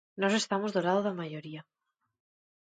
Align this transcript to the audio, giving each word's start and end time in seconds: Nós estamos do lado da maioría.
Nós 0.21 0.33
estamos 0.41 0.71
do 0.71 0.81
lado 0.87 1.01
da 1.03 1.17
maioría. 1.21 1.61